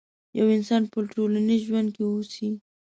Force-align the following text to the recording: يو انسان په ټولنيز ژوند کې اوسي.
يو 0.37 0.45
انسان 0.57 0.81
په 0.91 0.97
ټولنيز 1.13 1.61
ژوند 1.67 1.89
کې 1.95 2.03
اوسي. 2.07 2.49